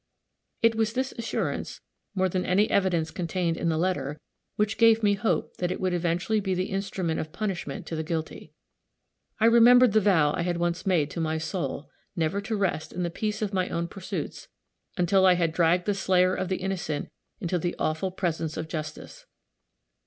[0.63, 1.79] It was this assurance,
[2.15, 4.19] more than any evidence contained in the letter,
[4.55, 8.01] which gave me hope that it would eventually be the instrument of punishment to the
[8.01, 8.51] guilty.
[9.39, 13.03] I remembered the vow I had once made to my soul, never to rest in
[13.03, 14.47] the peace of my own pursuits,
[14.97, 17.07] until I had dragged the slayer of the innocent
[17.39, 19.27] into the awful presence of Justice.